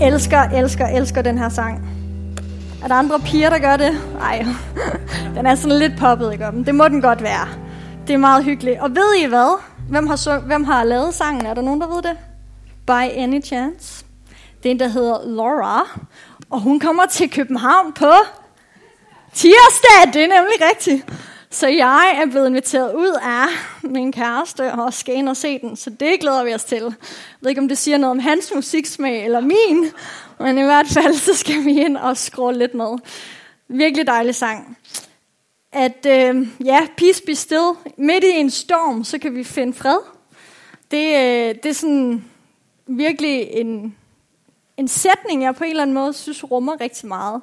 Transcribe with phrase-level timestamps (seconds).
[0.00, 1.88] elsker, elsker, elsker den her sang.
[2.82, 4.00] Er der andre piger, der gør det?
[4.20, 4.46] Ej,
[5.36, 6.50] den er sådan lidt poppet, ikke?
[6.52, 7.48] Men det må den godt være.
[8.06, 8.80] Det er meget hyggeligt.
[8.80, 9.60] Og ved I hvad?
[9.90, 11.46] Hvem har, sung, hvem har lavet sangen?
[11.46, 12.16] Er der nogen, der ved det?
[12.86, 14.04] By any chance?
[14.62, 15.98] Det er en, der hedder Laura.
[16.50, 18.12] Og hun kommer til København på
[19.32, 20.12] tirsdag.
[20.12, 21.12] Det er nemlig rigtigt.
[21.50, 23.46] Så jeg er blevet inviteret ud af
[23.82, 26.82] min kæreste og skal ind og se den, så det glæder vi os til.
[26.82, 26.92] Jeg
[27.40, 29.90] ved ikke, om det siger noget om hans musiksmag eller min,
[30.40, 32.98] men i hvert fald så skal vi ind og skrue lidt med.
[33.68, 34.78] Virkelig dejlig sang.
[35.72, 37.72] At øh, ja, peace be still.
[37.96, 39.98] Midt i en storm, så kan vi finde fred.
[40.90, 42.24] Det, øh, det er sådan
[42.86, 43.96] virkelig en,
[44.76, 47.42] en sætning, jeg på en eller anden måde synes rummer rigtig meget.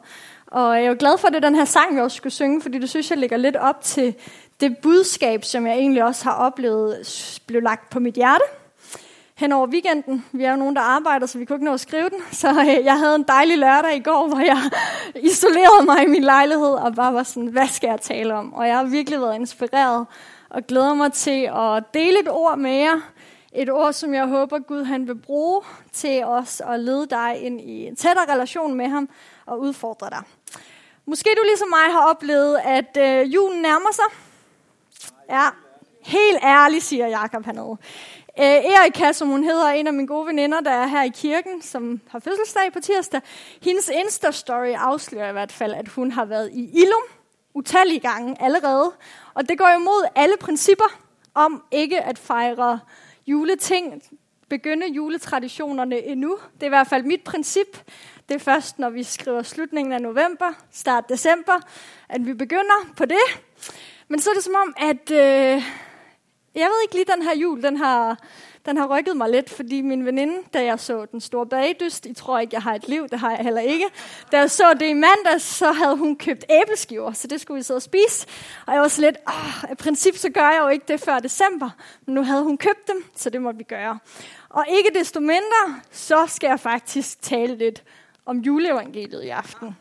[0.55, 2.33] Og jeg er jo glad for, at det er den her sang, vi også skulle
[2.33, 4.15] synge, fordi det synes jeg ligger lidt op til
[4.59, 8.43] det budskab, som jeg egentlig også har oplevet, blev lagt på mit hjerte
[9.35, 10.25] hen over weekenden.
[10.31, 12.19] Vi er jo nogen, der arbejder, så vi kunne ikke nå at skrive den.
[12.31, 14.57] Så øh, jeg havde en dejlig lørdag i går, hvor jeg
[15.31, 18.53] isolerede mig i min lejlighed og bare var sådan, hvad skal jeg tale om?
[18.53, 20.05] Og jeg har virkelig været inspireret
[20.49, 23.01] og glæder mig til at dele et ord med jer.
[23.53, 25.61] Et ord, som jeg håber, Gud han vil bruge
[25.93, 29.09] til os at lede dig ind i en tættere relation med ham
[29.45, 30.23] og udfordre dig.
[31.05, 34.03] Måske du ligesom mig har oplevet, at øh, julen nærmer sig.
[35.29, 35.47] Ja,
[36.01, 37.77] helt ærligt, siger Jakob hernede.
[38.39, 41.61] Øh, Erika, som hun hedder, en af mine gode veninder, der er her i kirken,
[41.61, 43.21] som har fødselsdag på tirsdag.
[43.61, 47.03] Hendes Insta-story afslører i hvert fald, at hun har været i Ilum
[47.53, 48.91] utallige gange allerede.
[49.33, 50.99] Og det går imod alle principper
[51.33, 52.79] om ikke at fejre
[53.27, 54.03] juleting,
[54.49, 56.37] begynde juletraditionerne endnu.
[56.53, 57.77] Det er i hvert fald mit princip.
[58.29, 61.53] Det er først, når vi skriver slutningen af november, start december,
[62.09, 63.41] at vi begynder på det.
[64.07, 65.63] Men så er det som om, at øh,
[66.55, 68.17] jeg ved ikke lige, den her jul, den har,
[68.65, 72.13] den har rykket mig lidt, fordi min veninde, da jeg så den store bagdyst, I
[72.13, 73.85] tror ikke, jeg har et liv, det har jeg heller ikke.
[74.31, 77.63] Da jeg så det i mandags, så havde hun købt æbleskiver, så det skulle vi
[77.63, 78.27] sidde og spise.
[78.67, 81.19] Og jeg var så lidt, åh, i princip så gør jeg jo ikke det før
[81.19, 81.69] december,
[82.05, 83.99] men nu havde hun købt dem, så det måtte vi gøre.
[84.49, 87.83] Og ikke desto mindre, så skal jeg faktisk tale lidt
[88.25, 89.75] om juleevangeliet i aften.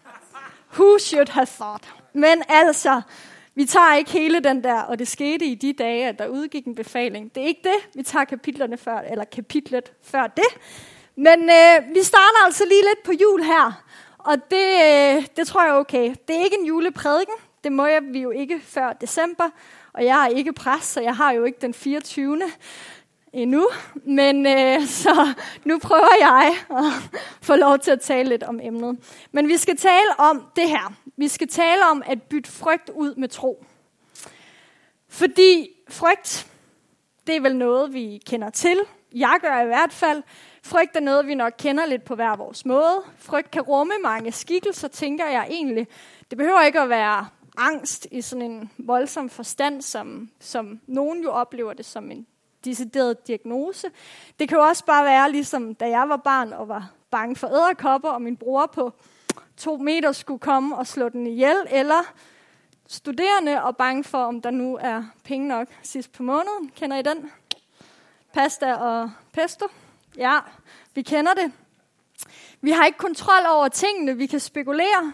[0.75, 1.95] Who should have thought?
[2.13, 3.03] Men altså,
[3.55, 6.67] vi tager ikke hele den der, og det skete i de dage, at der udgik
[6.67, 7.35] en befaling.
[7.35, 7.97] Det er ikke det.
[7.97, 10.61] Vi tager kapitlerne før, eller kapitlet før det.
[11.17, 13.83] Men øh, vi starter altså lige lidt på jul her.
[14.19, 16.15] Og det, øh, det tror jeg er okay.
[16.29, 17.35] Det er ikke en juleprædiken.
[17.65, 19.51] Det må jeg, vi jo ikke før december.
[19.93, 22.43] Og jeg er ikke præst, så jeg har jo ikke den 24
[23.35, 25.35] endnu, men øh, så
[25.65, 28.99] nu prøver jeg at få lov til at tale lidt om emnet.
[29.33, 30.93] Men vi skal tale om det her.
[31.17, 33.65] Vi skal tale om at bytte frygt ud med tro.
[35.09, 36.47] Fordi frygt,
[37.27, 38.81] det er vel noget, vi kender til.
[39.15, 40.23] Jeg gør i hvert fald.
[40.63, 43.03] Frygt er noget, vi nok kender lidt på hver vores måde.
[43.19, 45.89] Frygt kan rumme mange skikkelser, tænker jeg egentlig.
[46.31, 51.31] Det behøver ikke at være angst i sådan en voldsom forstand, som, som nogen jo
[51.31, 52.27] oplever det som en
[52.65, 53.89] decideret diagnose.
[54.39, 57.49] Det kan jo også bare være, ligesom da jeg var barn og var bange for
[57.49, 58.93] æderkopper, og min bror på
[59.57, 62.15] to meter skulle komme og slå den ihjel, eller
[62.89, 66.71] studerende og bange for, om der nu er penge nok sidst på måneden.
[66.77, 67.31] Kender I den?
[68.33, 69.67] Pasta og pesto?
[70.17, 70.39] Ja,
[70.95, 71.53] vi kender det.
[72.61, 74.17] Vi har ikke kontrol over tingene.
[74.17, 75.13] Vi kan spekulere.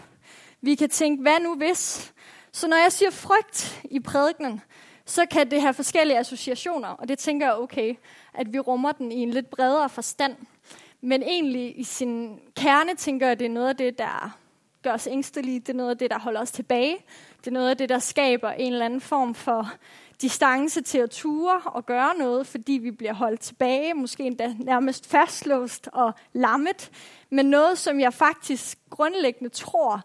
[0.61, 2.13] Vi kan tænke, hvad nu hvis?
[2.51, 4.61] Så når jeg siger frygt i prædikenen,
[5.11, 7.95] så kan det have forskellige associationer, og det tænker jeg okay,
[8.33, 10.35] at vi rummer den i en lidt bredere forstand.
[11.01, 14.37] Men egentlig i sin kerne tænker jeg, at det er noget af det, der
[14.83, 16.97] gør os ængstelige, det er noget af det, der holder os tilbage,
[17.39, 19.71] det er noget af det, der skaber en eller anden form for
[20.21, 25.09] distance til at ture og gøre noget, fordi vi bliver holdt tilbage, måske endda nærmest
[25.09, 26.91] fastlåst og lammet,
[27.29, 30.01] men noget, som jeg faktisk grundlæggende tror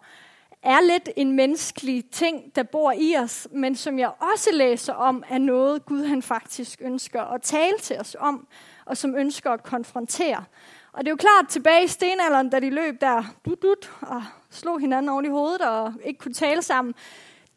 [0.67, 5.25] er lidt en menneskelig ting, der bor i os, men som jeg også læser om,
[5.29, 8.47] er noget, Gud han faktisk ønsker at tale til os om,
[8.85, 10.45] og som ønsker at konfrontere.
[10.93, 14.23] Og det er jo klart, tilbage i stenalderen, da de løb der dut, dut, og
[14.51, 16.95] slog hinanden oven i hovedet og ikke kunne tale sammen,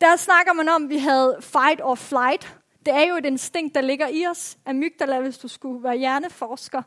[0.01, 2.55] der snakker man om, at vi havde fight or flight.
[2.85, 6.81] Det er jo et instinkt, der ligger i os, amygdala, hvis du skulle være hjerneforsker.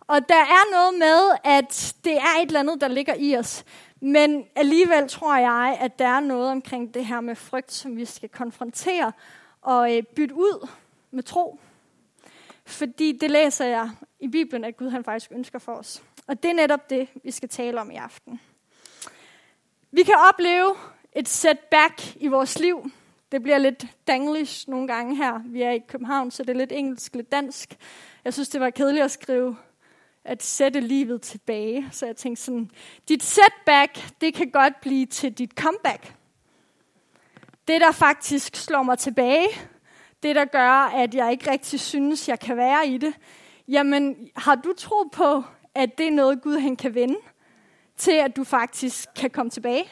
[0.00, 3.64] Og der er noget med, at det er et eller andet, der ligger i os.
[4.00, 8.04] Men alligevel tror jeg, at der er noget omkring det her med frygt, som vi
[8.04, 9.12] skal konfrontere
[9.62, 10.68] og øh, bytte ud
[11.10, 11.60] med tro.
[12.64, 16.02] Fordi det læser jeg i Bibelen, at Gud han faktisk ønsker for os.
[16.26, 18.40] Og det er netop det, vi skal tale om i aften.
[19.90, 20.74] Vi kan opleve
[21.12, 22.90] et setback i vores liv.
[23.32, 25.40] Det bliver lidt danglish nogle gange her.
[25.44, 27.76] Vi er i København, så det er lidt engelsk, lidt dansk.
[28.24, 29.56] Jeg synes, det var kedeligt at skrive
[30.30, 31.88] at sætte livet tilbage.
[31.92, 32.70] Så jeg tænkte sådan,
[33.08, 36.14] dit setback, det kan godt blive til dit comeback.
[37.68, 39.48] Det, der faktisk slår mig tilbage,
[40.22, 43.14] det, der gør, at jeg ikke rigtig synes, jeg kan være i det,
[43.68, 45.44] jamen, har du tro på,
[45.74, 47.18] at det er noget, Gud han kan vende,
[47.96, 49.84] til at du faktisk kan komme tilbage?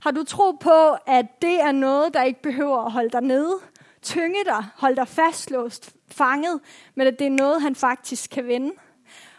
[0.00, 3.54] Har du tro på, at det er noget, der ikke behøver at holde dig nede,
[4.02, 6.60] tynge dig, holde dig fastlåst, fanget,
[6.94, 8.72] men at det er noget, han faktisk kan vende?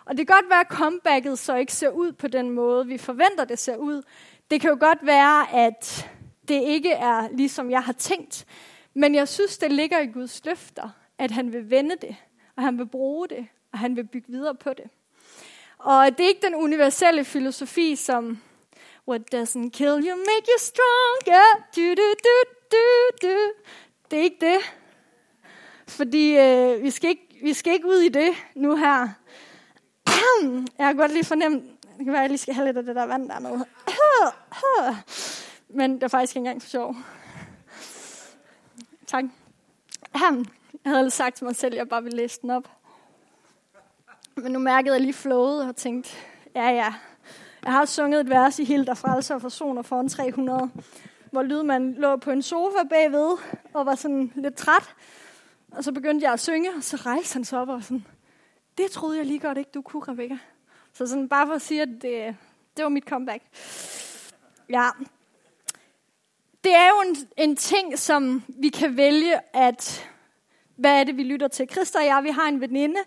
[0.08, 2.98] Og det kan godt være, at comebacket så ikke ser ud på den måde, vi
[2.98, 4.04] forventer, det ser ud.
[4.52, 6.10] Det kan jo godt være, at
[6.48, 8.46] det ikke er ligesom jeg har tænkt,
[8.94, 12.16] men jeg synes, det ligger i Guds løfter, at han vil vende det,
[12.56, 14.86] og han vil bruge det, og han vil bygge videre på det.
[15.78, 18.42] Og det er ikke den universelle filosofi, som
[19.08, 21.66] What doesn't kill you make you stronger.
[21.76, 23.38] Du, du, du, du, du.
[24.12, 24.58] Det er ikke det.
[25.88, 29.10] Fordi øh, vi, skal ikke, vi skal ikke ud i det nu her.
[30.78, 31.64] Jeg har godt lige fornemt,
[31.98, 33.66] det kan være, at jeg lige skal have lidt af det der vand dernede.
[35.70, 36.96] Men det var faktisk ikke engang for sjov.
[39.08, 39.24] Tak.
[40.14, 40.46] Jeg
[40.86, 42.72] havde sagt til mig selv, at jeg bare ville læse den op.
[44.36, 46.10] Men nu mærkede jeg lige flowet og tænkte,
[46.56, 46.94] ja ja,
[47.64, 50.70] jeg har sunget et vers i Hilda Frelser og Forsoner foran 300,
[51.32, 53.38] hvor lydmanden lå på en sofa bagved
[53.74, 54.96] og var sådan lidt træt.
[55.72, 58.06] Og så begyndte jeg at synge, og så rejste han sig op og sådan,
[58.78, 60.38] det troede jeg lige godt ikke, du kunne, Rebecca.
[60.94, 62.36] Så sådan bare for at sige, at det,
[62.78, 63.44] det var mit comeback.
[64.70, 64.90] Ja.
[66.64, 70.10] Det er jo en, en ting, som vi kan vælge, at
[70.76, 71.68] hvad er det, vi lytter til.
[71.72, 73.00] Christa og jeg, vi har en veninde,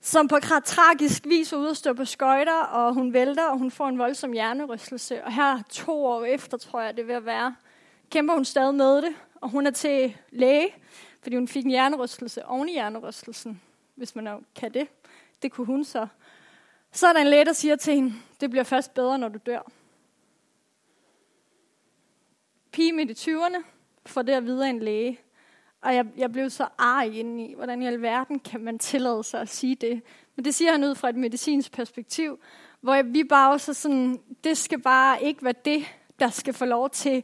[0.00, 3.70] som på tragisk vis er ude at stå på skøjter, og hun vælter, og hun
[3.70, 5.24] får en voldsom hjernerystelse.
[5.24, 7.56] Og her to år efter, tror jeg, det vil være,
[8.10, 10.68] kæmper hun stadig med det, og hun er til læge,
[11.22, 13.60] fordi hun fik en hjernerystelse oven i hjernerystelsen,
[13.94, 14.88] hvis man kan det.
[15.42, 16.06] Det kunne hun så.
[16.92, 19.38] Så er der en læge, der siger til hende, det bliver først bedre, når du
[19.46, 19.70] dør.
[22.72, 23.62] Pige midt i 20'erne
[24.06, 25.20] får det at vide af en læge.
[25.80, 29.48] Og jeg, jeg blev så arg i, hvordan i alverden kan man tillade sig at
[29.48, 30.02] sige det.
[30.36, 32.40] Men det siger han ud fra et medicinsk perspektiv,
[32.80, 35.84] hvor vi bare også sådan, det skal bare ikke være det,
[36.18, 37.22] der skal få lov til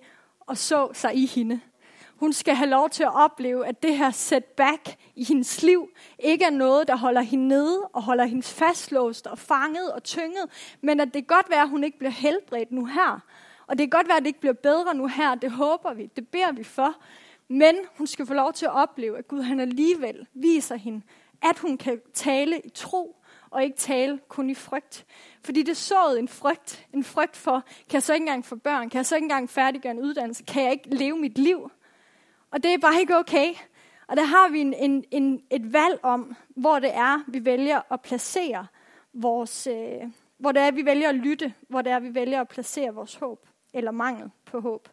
[0.48, 1.60] at så sig i hende.
[2.20, 5.88] Hun skal have lov til at opleve, at det her setback i hendes liv
[6.18, 10.76] ikke er noget, der holder hende nede og holder hende fastlåst og fanget og tynget,
[10.80, 13.20] men at det godt være, at hun ikke bliver helbredt nu her.
[13.66, 15.34] Og det kan godt være, at det ikke bliver bedre nu her.
[15.34, 16.10] Det håber vi.
[16.16, 16.94] Det beder vi for.
[17.48, 21.02] Men hun skal få lov til at opleve, at Gud han alligevel viser hende,
[21.42, 23.16] at hun kan tale i tro,
[23.50, 25.06] og ikke tale kun i frygt.
[25.44, 26.86] Fordi det såede en frygt.
[26.92, 28.90] En frygt for, kan jeg så ikke engang få børn?
[28.90, 30.44] Kan jeg så ikke engang færdiggøre en uddannelse?
[30.44, 31.70] Kan jeg ikke leve mit liv?
[32.50, 33.54] Og det er bare ikke okay.
[34.08, 37.80] Og der har vi en, en, en, et valg om, hvor det er, vi vælger
[37.92, 38.66] at placere
[39.12, 42.48] vores, øh, hvor det er, vi vælger at lytte, hvor det er, vi vælger at
[42.48, 44.88] placere vores håb, eller mangel på håb.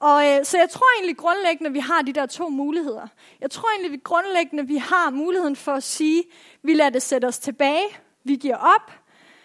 [0.00, 3.06] Og øh, så jeg tror egentlig grundlæggende, vi har de der to muligheder.
[3.40, 6.24] Jeg tror egentlig, vi grundlæggende, vi har muligheden for at sige,
[6.62, 7.86] vi lader det sætte os tilbage,
[8.24, 8.92] vi giver op,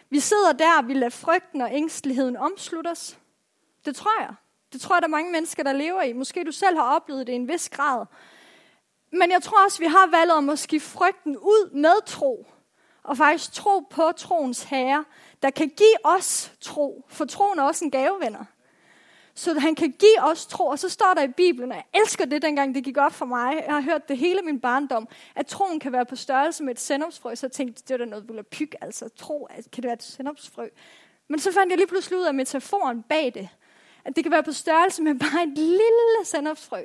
[0.09, 3.19] vi sidder der, vi lader frygten og ængsteligheden omslutte os.
[3.85, 4.33] Det tror jeg.
[4.75, 6.13] Det tror jeg, der er mange mennesker, der lever i.
[6.13, 8.05] Måske du selv har oplevet det i en vis grad.
[9.11, 12.47] Men jeg tror også, vi har valget om at skifte frygten ud med tro.
[13.03, 15.05] Og faktisk tro på troens herre,
[15.43, 17.05] der kan give os tro.
[17.09, 18.45] For troen er også en gavevenner
[19.35, 20.65] så han kan give os tro.
[20.65, 23.25] Og så står der i Bibelen, og jeg elsker det, dengang det gik op for
[23.25, 23.63] mig.
[23.65, 26.79] Jeg har hørt det hele min barndom, at troen kan være på størrelse med et
[26.79, 27.35] sennepsfrø.
[27.35, 30.67] Så jeg tænkte, det er da noget pyg, altså tro, kan det være et sennepsfrø?
[31.27, 33.49] Men så fandt jeg lige pludselig ud af metaforen bag det.
[34.05, 36.83] At det kan være på størrelse med bare et lille sandopsfrø.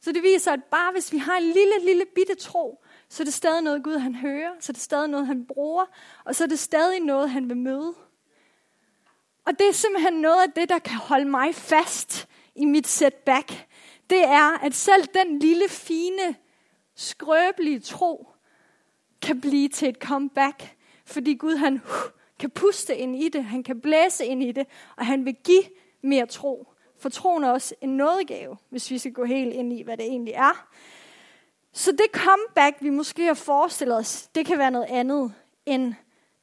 [0.00, 3.24] Så det viser, at bare hvis vi har en lille, lille bitte tro, så er
[3.24, 5.84] det stadig noget Gud han hører, så er det stadig noget han bruger,
[6.24, 7.94] og så er det stadig noget han vil møde.
[9.46, 13.66] Og det er simpelthen noget af det, der kan holde mig fast i mit setback.
[14.10, 16.36] Det er, at selv den lille, fine,
[16.94, 18.28] skrøbelige tro
[19.22, 20.76] kan blive til et comeback.
[21.06, 24.66] Fordi Gud han uh, kan puste ind i det, han kan blæse ind i det,
[24.96, 25.62] og han vil give
[26.02, 26.72] mere tro.
[26.98, 30.06] For troen er også en nådegave, hvis vi skal gå helt ind i, hvad det
[30.06, 30.68] egentlig er.
[31.72, 35.34] Så det comeback, vi måske har forestillet os, det kan være noget andet
[35.66, 35.94] end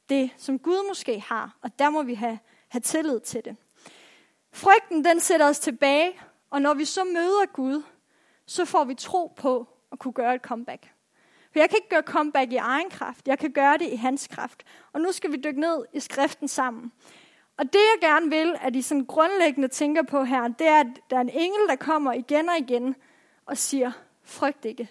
[0.08, 1.58] det, som Gud måske har.
[1.62, 3.56] Og der må vi have have tillid til det.
[4.52, 6.20] Frygten, den sætter os tilbage,
[6.50, 7.82] og når vi så møder Gud,
[8.46, 10.92] så får vi tro på at kunne gøre et comeback.
[11.52, 14.26] For jeg kan ikke gøre comeback i egen kraft, jeg kan gøre det i hans
[14.26, 14.62] kraft.
[14.92, 16.92] Og nu skal vi dykke ned i skriften sammen.
[17.58, 20.86] Og det jeg gerne vil, at I sådan grundlæggende tænker på her, det er, at
[21.10, 22.96] der er en engel, der kommer igen og igen
[23.46, 24.90] og siger, frygt ikke.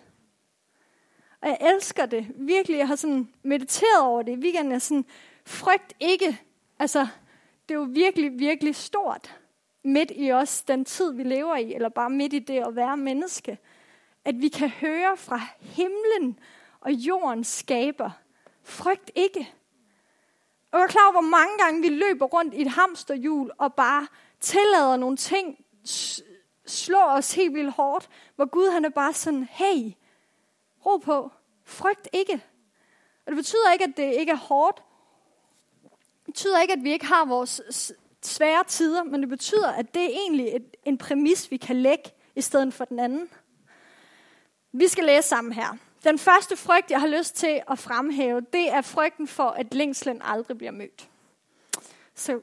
[1.41, 2.27] Og jeg elsker det.
[2.35, 4.71] Virkelig, jeg har sådan mediteret over det i weekenden.
[4.71, 5.05] Jeg sådan,
[5.45, 6.41] frygt ikke.
[6.79, 7.07] Altså,
[7.69, 9.39] det er jo virkelig, virkelig stort.
[9.83, 12.97] Midt i os, den tid, vi lever i, eller bare midt i det at være
[12.97, 13.57] menneske.
[14.25, 16.39] At vi kan høre fra himlen
[16.79, 18.11] og jordens skaber.
[18.63, 19.53] Frygt ikke.
[20.75, 23.73] Og jeg er klar over, hvor mange gange vi løber rundt i et hamsterhjul og
[23.73, 24.07] bare
[24.39, 25.65] tillader nogle ting
[26.65, 29.91] slår os helt vildt hårdt, hvor Gud han er bare sådan, hey,
[30.85, 31.31] ro på,
[31.63, 32.33] frygt ikke.
[33.25, 34.83] Og det betyder ikke, at det ikke er hårdt.
[36.15, 37.91] Det betyder ikke, at vi ikke har vores
[38.21, 42.11] svære tider, men det betyder, at det er egentlig et, en præmis, vi kan lægge
[42.35, 43.29] i stedet for den anden.
[44.71, 45.77] Vi skal læse sammen her.
[46.05, 50.21] Den første frygt, jeg har lyst til at fremhæve, det er frygten for, at længslen
[50.23, 51.09] aldrig bliver mødt.
[52.15, 52.41] Så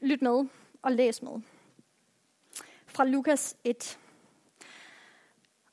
[0.00, 0.46] lyt med
[0.82, 1.40] og læs med.
[2.86, 3.98] Fra Lukas 1.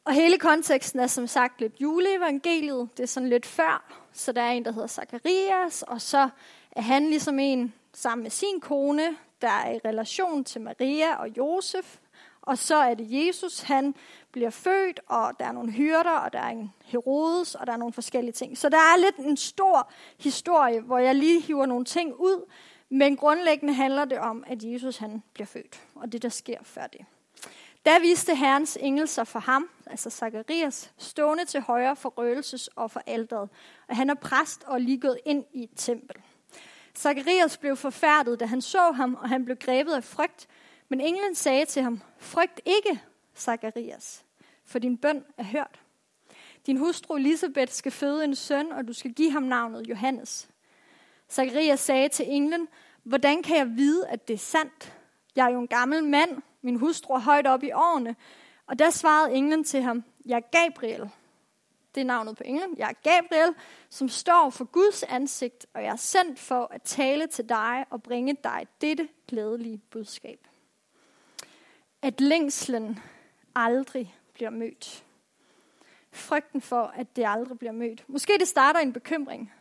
[0.06, 2.90] Og hele konteksten er som sagt lidt juleevangeliet.
[2.98, 6.30] Det er sådan lidt før, så der er en, der hedder Zakarias, og så
[6.72, 11.30] er han ligesom en sammen med sin kone, der er i relation til Maria og
[11.38, 11.98] Josef.
[12.46, 13.96] Og så er det Jesus, han
[14.32, 17.78] bliver født, og der er nogle hyrder, og der er en Herodes, og der er
[17.78, 18.58] nogle forskellige ting.
[18.58, 22.52] Så der er lidt en stor historie, hvor jeg lige hiver nogle ting ud,
[22.90, 26.88] men grundlæggende handler det om, at Jesus han bliver født, og det der sker før
[26.88, 27.06] det.
[27.86, 32.92] Da viste Herrens engel sig for ham, altså Zakarias, stående til højre for røgelses og
[32.92, 33.50] for alderet,
[33.88, 36.16] og han er præst og lige gået ind i et tempel.
[36.96, 40.48] Zakarias blev forfærdet, da han så ham, og han blev grebet af frygt,
[40.90, 43.02] men englen sagde til ham, frygt ikke,
[43.38, 44.26] Zakarias,
[44.66, 45.80] for din bøn er hørt.
[46.66, 50.50] Din hustru Elisabeth skal føde en søn, og du skal give ham navnet Johannes.
[51.30, 52.68] Zakarias sagde til englen,
[53.04, 54.94] hvordan kan jeg vide, at det er sandt?
[55.36, 58.16] Jeg er jo en gammel mand, min hustru er højt op i årene.
[58.68, 61.10] Og der svarede englen til ham, jeg er Gabriel.
[61.96, 62.78] Det er navnet på englen.
[62.78, 63.54] Jeg er Gabriel,
[63.90, 68.04] som står for Guds ansigt, og jeg er sendt for at tale til dig og
[68.04, 70.48] bringe dig dette glædelige budskab.
[72.04, 73.00] At længslen
[73.56, 75.04] aldrig bliver mødt.
[76.12, 78.04] Frygten for, at det aldrig bliver mødt.
[78.08, 79.54] Måske det starter en bekymring.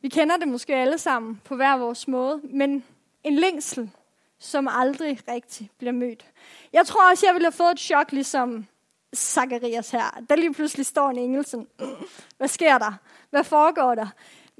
[0.00, 2.84] Vi kender det måske alle sammen på hver vores måde, men
[3.24, 3.90] en længsel,
[4.38, 6.26] som aldrig rigtig bliver mødt.
[6.72, 8.66] Jeg tror også, jeg ville have fået et chok, ligesom
[9.16, 10.24] Zacharias her.
[10.28, 11.68] Der lige pludselig står en engel sådan,
[12.36, 12.92] hvad sker der?
[13.30, 14.08] Hvad foregår der?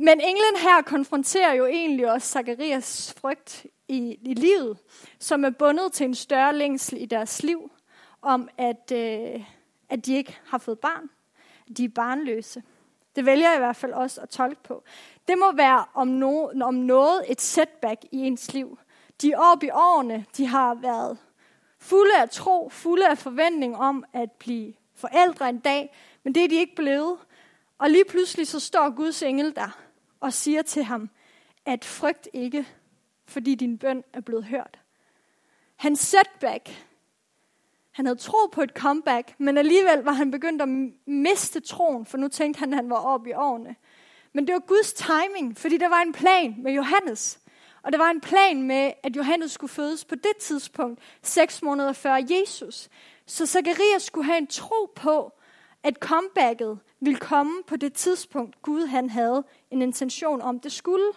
[0.01, 4.79] Men englen her konfronterer jo egentlig også Zacharias frygt i, i livet,
[5.19, 7.71] som er bundet til en større længsel i deres liv,
[8.23, 9.45] om at, øh,
[9.89, 11.11] at de ikke har fået barn.
[11.77, 12.63] De er barnløse.
[13.17, 14.83] Det vælger jeg i hvert fald også at tolke på.
[15.29, 18.79] Det må være om, no, om noget et setback i ens liv.
[19.23, 21.19] De år i årene, de har været
[21.79, 26.49] fulde af tro, fulde af forventning om at blive forældre en dag, men det er
[26.49, 27.19] de ikke blevet.
[27.79, 29.88] Og lige pludselig så står Guds engel der
[30.21, 31.11] og siger til ham,
[31.67, 32.69] at frygt ikke,
[33.27, 34.79] fordi din bøn er blevet hørt.
[35.77, 36.87] Hans setback,
[37.91, 40.69] han havde tro på et comeback, men alligevel var han begyndt at
[41.07, 43.77] miste troen, for nu tænkte han, at han var oppe i årene.
[44.33, 47.41] Men det var Guds timing, fordi der var en plan med Johannes.
[47.83, 51.93] Og der var en plan med, at Johannes skulle fødes på det tidspunkt, seks måneder
[51.93, 52.89] før Jesus.
[53.27, 55.33] Så Zacharias skulle have en tro på,
[55.83, 61.13] at comebacket ville komme på det tidspunkt, Gud han havde en intention om, det skulle.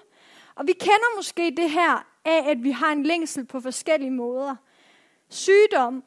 [0.56, 4.56] Og vi kender måske det her af, at vi har en længsel på forskellige måder.
[5.30, 6.04] Sygdom,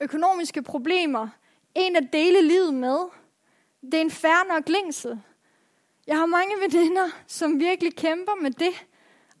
[0.00, 1.28] økonomiske problemer,
[1.74, 2.98] en at dele livet med.
[3.82, 5.20] Det er en færre nok længsel.
[6.06, 8.86] Jeg har mange veninder, som virkelig kæmper med det.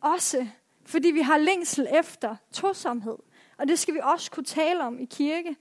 [0.00, 0.46] Også
[0.86, 3.16] fordi vi har længsel efter tosomhed.
[3.58, 5.56] Og det skal vi også kunne tale om i kirke.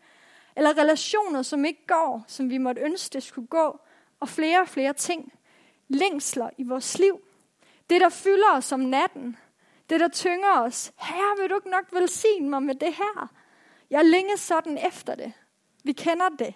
[0.58, 3.80] Eller relationer, som ikke går, som vi måtte ønske, det skulle gå.
[4.20, 5.34] Og flere og flere ting.
[5.88, 7.22] Længsler i vores liv.
[7.90, 9.38] Det, der fylder os om natten.
[9.90, 10.92] Det, der tynger os.
[10.98, 13.28] Herre, vil du ikke nok velsigne mig med det her?
[13.90, 15.34] Jeg er længe sådan efter det.
[15.84, 16.54] Vi kender det.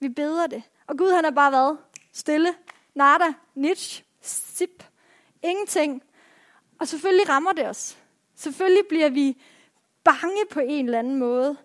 [0.00, 0.62] Vi beder det.
[0.86, 1.78] Og Gud han har bare været
[2.12, 2.54] stille.
[2.94, 4.84] Nada, nitsch, sip.
[5.42, 6.02] Ingenting.
[6.78, 7.98] Og selvfølgelig rammer det os.
[8.34, 9.42] Selvfølgelig bliver vi
[10.04, 11.56] bange på en eller anden måde.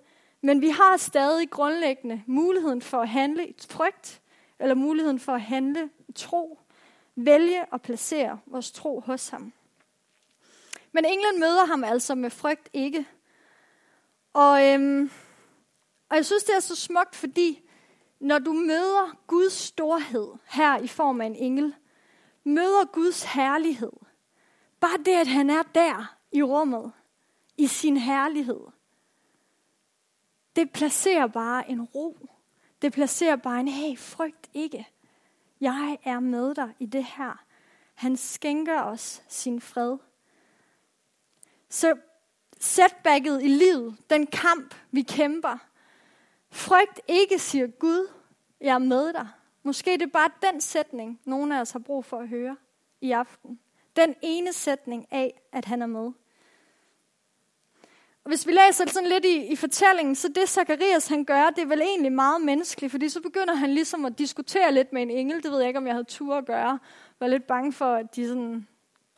[0.42, 4.22] Men vi har stadig grundlæggende muligheden for at handle i frygt,
[4.60, 6.60] eller muligheden for at handle i tro.
[7.16, 9.54] Vælge og placere vores tro hos ham.
[10.92, 13.06] Men englen møder ham altså med frygt ikke.
[14.34, 15.12] Og, øhm,
[16.10, 17.62] og jeg synes, det er så smukt, fordi
[18.20, 21.76] når du møder Guds storhed her i form af en engel,
[22.44, 23.92] møder Guds herlighed,
[24.80, 26.92] bare det, at han er der i rummet,
[27.58, 28.60] i sin herlighed,
[30.56, 32.18] det placerer bare en ro.
[32.82, 34.88] Det placerer bare en, hey, frygt ikke.
[35.62, 37.44] Jeg er med dig i det her.
[37.96, 39.98] Han skænker os sin fred.
[41.70, 41.98] Så
[42.60, 45.58] setbacket i livet, den kamp, vi kæmper.
[46.52, 48.08] Frygt ikke, siger Gud,
[48.62, 49.28] jeg er med dig.
[49.64, 52.58] Måske det er bare den sætning, nogen af os har brug for at høre
[53.02, 53.60] i aften.
[53.96, 56.12] Den ene sætning af, at han er med.
[58.30, 61.68] Hvis vi læser sådan lidt i, i fortællingen, så det Zacharias han gør, det er
[61.68, 65.44] vel egentlig meget menneskeligt, fordi så begynder han ligesom at diskutere lidt med en engel.
[65.44, 66.70] Det ved jeg ikke, om jeg havde tur at gøre.
[66.70, 66.80] Jeg
[67.20, 68.68] var lidt bange for, at de sådan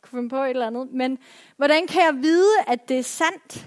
[0.02, 0.88] kunne finde på et eller andet.
[0.92, 1.18] Men
[1.56, 3.66] hvordan kan jeg vide, at det er sandt?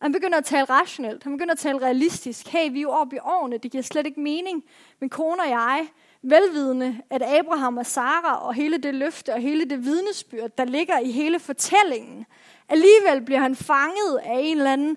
[0.00, 1.22] Han begynder at tale rationelt.
[1.22, 2.48] Han begynder at tale realistisk.
[2.48, 3.58] Hey, vi er jo oppe i årene.
[3.58, 4.64] Det giver slet ikke mening.
[5.00, 5.88] Min kone og jeg,
[6.22, 10.98] velvidende, at Abraham og Sara og hele det løfte og hele det vidnesbyrd, der ligger
[10.98, 12.26] i hele fortællingen,
[12.68, 14.96] alligevel bliver han fanget af en eller anden,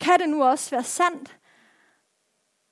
[0.00, 1.36] kan det nu også være sandt?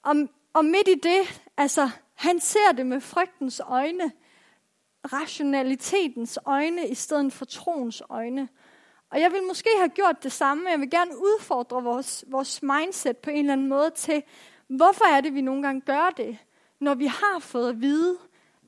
[0.05, 0.17] Og,
[0.53, 4.13] og midt i det, altså, han ser det med frygtens øjne,
[5.13, 8.49] rationalitetens øjne, i stedet for troens øjne.
[9.11, 10.71] Og jeg vil måske have gjort det samme.
[10.71, 14.23] Jeg vil gerne udfordre vores, vores mindset på en eller anden måde til,
[14.69, 16.39] hvorfor er det, vi nogle gange gør det?
[16.81, 18.17] når vi har fået at vide,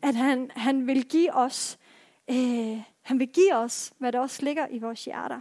[0.03, 1.79] at han, han vil give os,
[2.31, 5.41] øh, han vil give os, hvad der også ligger i vores hjerter.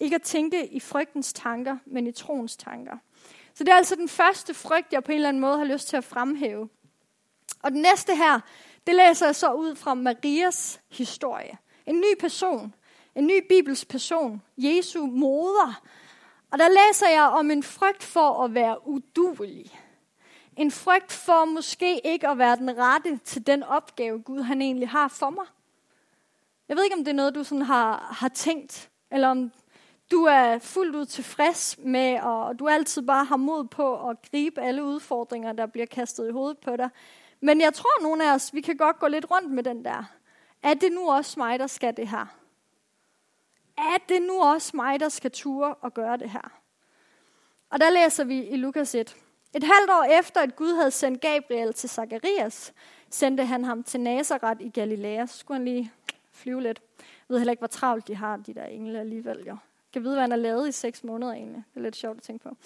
[0.00, 2.96] Ikke at tænke i frygtens tanker, men i troens tanker.
[3.54, 5.88] Så det er altså den første frygt, jeg på en eller anden måde har lyst
[5.88, 6.68] til at fremhæve.
[7.62, 8.40] Og den næste her,
[8.86, 11.58] det læser jeg så ud fra Marias historie.
[11.86, 12.74] En ny person,
[13.14, 15.82] en ny bibels person, Jesu moder.
[16.50, 19.80] Og der læser jeg om en frygt for at være uduelig.
[20.56, 24.88] En frygt for måske ikke at være den rette til den opgave, Gud han egentlig
[24.88, 25.46] har for mig.
[26.68, 29.52] Jeg ved ikke, om det er noget, du sådan har, har tænkt, eller om
[30.10, 34.60] du er fuldt ud tilfreds med, og du altid bare har mod på at gribe
[34.60, 36.90] alle udfordringer, der bliver kastet i hovedet på dig.
[37.40, 40.04] Men jeg tror, nogle af os, vi kan godt gå lidt rundt med den der.
[40.62, 42.26] Er det nu også mig, der skal det her?
[43.78, 46.52] Er det nu også mig, der skal ture og gøre det her?
[47.70, 49.16] Og der læser vi i Lukas 1.
[49.54, 52.72] Et halvt år efter, at Gud havde sendt Gabriel til Zakarias,
[53.10, 55.26] sendte han ham til Nazareth i Galilea.
[55.26, 55.92] Så skulle han lige
[56.36, 56.80] flyve lidt.
[56.98, 59.38] Jeg ved heller ikke, hvor travlt de har, de der engle alligevel.
[59.38, 59.44] Jo.
[59.44, 61.64] Jeg kan vide, hvad han har lavet i seks måneder egentlig.
[61.74, 62.56] Det er lidt sjovt at tænke på.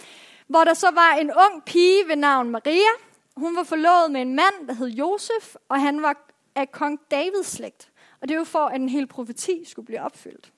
[0.46, 2.90] Hvor der så var en ung pige ved navn Maria.
[3.36, 7.46] Hun var forlovet med en mand, der hed Josef, og han var af kong Davids
[7.46, 7.90] slægt.
[8.20, 10.52] Og det var for, at en hel profeti skulle blive opfyldt.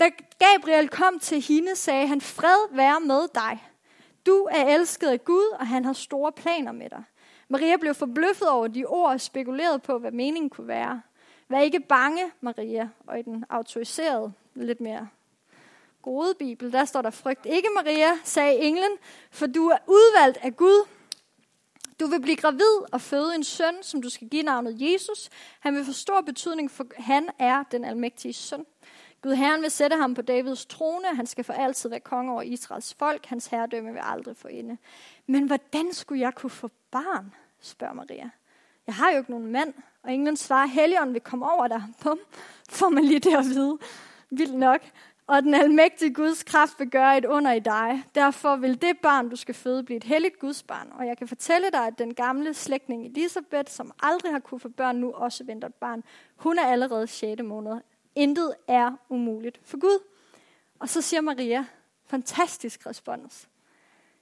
[0.00, 3.64] Da Gabriel kom til hende, sagde han, fred være med dig.
[4.26, 7.04] Du er elsket af Gud, og han har store planer med dig.
[7.48, 11.02] Maria blev forbløffet over de ord og spekulerede på, hvad meningen kunne være.
[11.50, 15.08] Vær ikke bange, Maria, og i den autoriserede, lidt mere
[16.02, 18.90] gode bibel, der står der frygt ikke, Maria, sagde englen,
[19.30, 20.88] for du er udvalgt af Gud.
[22.00, 25.30] Du vil blive gravid og føde en søn, som du skal give navnet Jesus.
[25.60, 28.66] Han vil få stor betydning, for han er den almægtige søn.
[29.22, 32.42] Gud Herren vil sætte ham på Davids trone, han skal for altid være konge over
[32.42, 34.76] Israels folk, hans herredømme vil aldrig få ende.
[35.26, 38.30] Men hvordan skulle jeg kunne få barn, spørger Maria.
[38.86, 41.82] Jeg har jo ikke nogen mand, og englen svarer, Helligånden vil komme over dig.
[42.02, 42.18] Bum,
[42.70, 43.78] får man lige det at vide.
[44.30, 44.80] Vildt nok.
[45.26, 48.04] Og den almægtige Guds kraft vil gøre et under i dig.
[48.14, 50.92] Derfor vil det barn, du skal føde, blive et helligt Guds barn.
[50.98, 54.68] Og jeg kan fortælle dig, at den gamle slægtning Elisabeth, som aldrig har kunne få
[54.68, 56.04] børn, nu også venter et barn.
[56.36, 57.42] Hun er allerede 6.
[57.42, 57.80] måned.
[58.14, 59.98] Intet er umuligt for Gud.
[60.78, 61.64] Og så siger Maria,
[62.06, 63.48] fantastisk respons.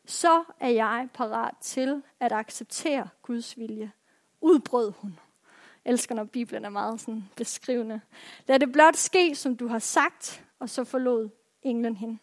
[0.07, 3.93] Så er jeg parat til at acceptere Guds vilje.
[4.41, 5.19] Udbrød hun.
[5.85, 8.01] Elsker, når Bibelen er meget sådan beskrivende.
[8.47, 11.29] Lad det blot ske, som du har sagt, og så forlod
[11.63, 12.19] englen hende.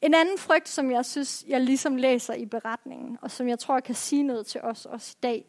[0.00, 3.80] En anden frygt, som jeg synes, jeg ligesom læser i beretningen, og som jeg tror
[3.80, 5.44] kan sige noget til os også i dag,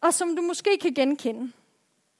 [0.00, 1.52] og som du måske kan genkende,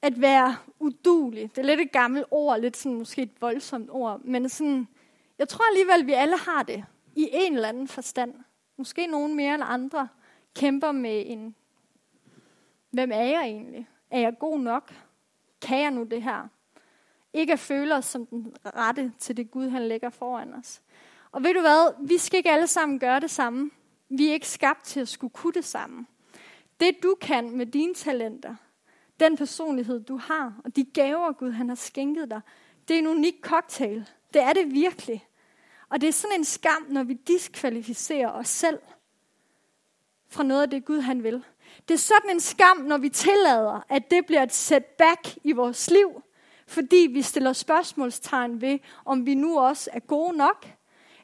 [0.01, 1.49] at være udulig.
[1.55, 4.87] Det er lidt et gammelt ord, lidt sådan måske et voldsomt ord, men sådan,
[5.39, 6.83] jeg tror alligevel, vi alle har det
[7.15, 8.33] i en eller anden forstand.
[8.77, 10.07] Måske nogen mere end andre
[10.55, 11.55] kæmper med en,
[12.91, 13.87] hvem er jeg egentlig?
[14.11, 14.93] Er jeg god nok?
[15.61, 16.47] Kan jeg nu det her?
[17.33, 20.81] Ikke at føle os som den rette til det Gud, han lægger foran os.
[21.31, 22.07] Og ved du hvad?
[22.07, 23.71] Vi skal ikke alle sammen gøre det samme.
[24.09, 26.05] Vi er ikke skabt til at skulle kunne det samme.
[26.79, 28.55] Det du kan med dine talenter,
[29.19, 32.41] den personlighed, du har, og de gaver, Gud han har skænket dig,
[32.87, 34.09] det er en unik cocktail.
[34.33, 35.27] Det er det virkelig.
[35.89, 38.79] Og det er sådan en skam, når vi diskvalificerer os selv
[40.29, 41.43] fra noget af det, Gud han vil.
[41.91, 45.89] Det er sådan en skam, når vi tillader, at det bliver et setback i vores
[45.89, 46.21] liv,
[46.67, 50.67] fordi vi stiller spørgsmålstegn ved, om vi nu også er gode nok,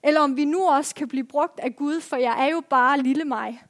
[0.03, 2.99] eller om vi nu også kan blive brugt af Gud, for jeg er jo bare
[2.99, 3.63] lille mig.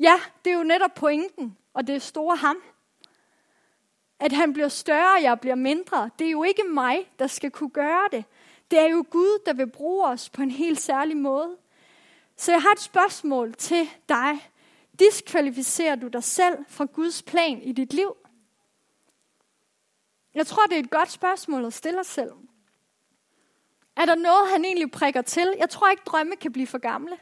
[0.00, 1.56] Ja, det er jo netop pointen.
[1.74, 2.56] og det er store ham.
[4.20, 6.10] At han bliver større, og jeg bliver mindre.
[6.18, 8.24] Det er jo ikke mig, der skal kunne gøre det.
[8.70, 11.56] Det er jo Gud, der vil bruge os på en helt særlig måde.
[12.36, 14.38] Så jeg har et spørgsmål til dig.
[14.98, 18.16] Diskvalificerer du dig selv fra Guds plan i dit liv?
[20.34, 22.32] Jeg tror, det er et godt spørgsmål at stille os selv.
[23.96, 25.54] Er der noget, han egentlig prikker til?
[25.58, 27.16] Jeg tror ikke, drømme kan blive for gamle.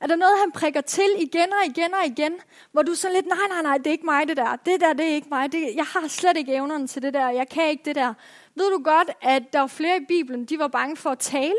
[0.00, 2.32] Er der noget, han prikker til igen og igen og igen,
[2.72, 4.56] hvor du så lidt, nej, nej, nej, det er ikke mig det der.
[4.56, 5.52] Det der, det er ikke mig.
[5.52, 7.28] Det, jeg har slet ikke evnerne til det der.
[7.28, 8.14] Jeg kan ikke det der.
[8.54, 11.58] Ved du godt, at der var flere i Bibelen, de var bange for at tale.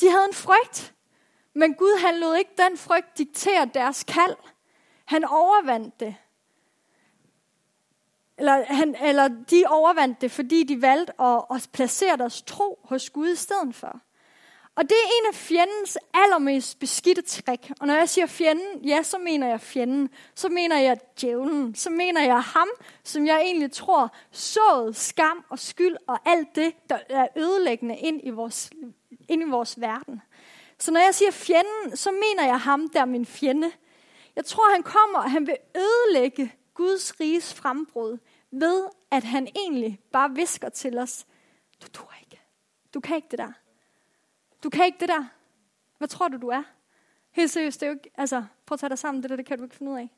[0.00, 0.94] De havde en frygt.
[1.54, 4.36] Men Gud, han lod ikke den frygt diktere deres kald.
[5.04, 6.16] Han overvandt det.
[8.38, 13.10] Eller, han, eller de overvandt det, fordi de valgte at, at placere deres tro hos
[13.10, 14.00] Gud i stedet for.
[14.74, 17.70] Og det er en af fjendens allermest beskidte trick.
[17.80, 20.10] Og når jeg siger fjenden, ja, så mener jeg fjenden.
[20.34, 21.74] Så mener jeg djævlen.
[21.74, 22.68] Så mener jeg ham,
[23.04, 28.20] som jeg egentlig tror sået skam og skyld og alt det, der er ødelæggende ind
[28.24, 28.70] i vores,
[29.28, 30.22] ind i vores verden.
[30.82, 33.72] Så når jeg siger fjenden, så mener jeg ham, der er min fjende.
[34.36, 38.18] Jeg tror, han kommer, og han vil ødelægge Guds riges frembrud
[38.50, 41.26] ved, at han egentlig bare visker til os,
[41.82, 42.42] du tror ikke.
[42.94, 43.52] Du kan ikke det der.
[44.62, 45.24] Du kan ikke det der.
[45.98, 46.62] Hvad tror du, du er?
[47.30, 49.46] Helt seriøst, det er jo ikke, altså, prøv at tage dig sammen, det der, det
[49.46, 50.10] kan du ikke finde ud af.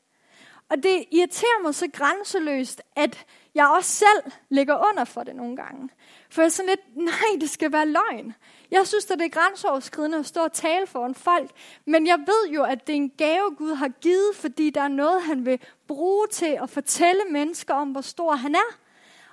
[0.69, 3.25] Og det irriterer mig så grænseløst, at
[3.55, 5.89] jeg også selv ligger under for det nogle gange.
[6.29, 8.33] For jeg er sådan lidt, nej, det skal være løgn.
[8.71, 11.51] Jeg synes, at det er grænseoverskridende at stå og tale foran folk.
[11.85, 14.87] Men jeg ved jo, at det er en gave, Gud har givet, fordi der er
[14.87, 18.77] noget, han vil bruge til at fortælle mennesker om, hvor stor han er.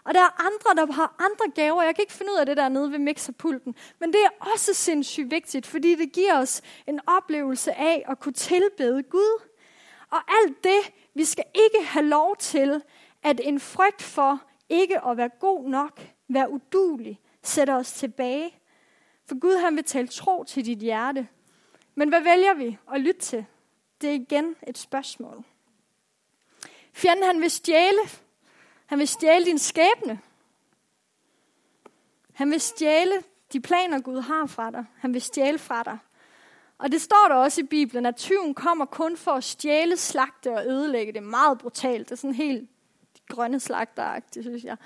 [0.04, 1.82] Og der er andre, der har andre gaver.
[1.82, 3.74] Jeg kan ikke finde ud af det der nede ved mixerpulten.
[3.98, 8.32] Men det er også sindssygt vigtigt, fordi det giver os en oplevelse af at kunne
[8.32, 9.42] tilbede Gud.
[10.10, 12.82] Og alt det, vi skal ikke have lov til,
[13.22, 18.58] at en frygt for ikke at være god nok, være udulig, sætter os tilbage.
[19.26, 21.28] For Gud han vil tale tro til dit hjerte.
[21.94, 23.46] Men hvad vælger vi at lytte til?
[24.00, 25.44] Det er igen et spørgsmål.
[26.92, 28.00] Fjenden han vil stjæle.
[28.86, 30.20] Han vil stjæle din skæbne.
[32.32, 33.22] Han vil stjæle
[33.52, 34.84] de planer, Gud har fra dig.
[34.98, 35.98] Han vil stjæle fra dig.
[36.82, 40.52] Og det står der også i Bibelen, at tyven kommer kun for at stjæle, slagte
[40.52, 41.12] og ødelægge.
[41.12, 42.08] Det er meget brutalt.
[42.08, 42.70] Det er sådan helt
[43.28, 44.76] grønne slagteragtigt, synes jeg.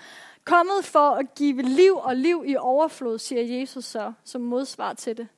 [0.45, 5.17] Kommet for at give liv og liv i overflod, siger Jesus så, som modsvar til
[5.17, 5.29] det.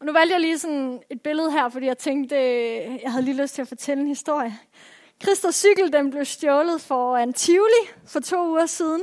[0.00, 2.36] Og nu valgte jeg lige sådan et billede her, fordi jeg tænkte,
[3.02, 4.58] jeg havde lige lyst til at fortælle en historie.
[5.22, 9.02] Christers cykel den blev stjålet for en Tivoli for to uger siden.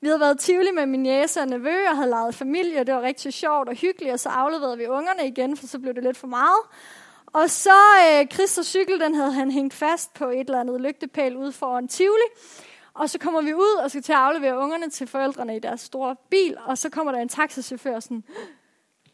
[0.00, 2.94] Vi havde været Tivoli med min jæse og nevø og havde lavet familie, og det
[2.94, 6.02] var rigtig sjovt og hyggeligt, og så afleverede vi ungerne igen, for så blev det
[6.02, 6.60] lidt for meget.
[7.26, 7.78] Og så
[8.10, 11.88] øh, Christos cykel, den havde han hængt fast på et eller andet lygtepæl ude foran
[11.88, 12.28] Tivoli.
[12.94, 15.80] Og så kommer vi ud og skal til at aflevere ungerne til forældrene i deres
[15.80, 18.24] store bil, og så kommer der en taxachauffør sådan,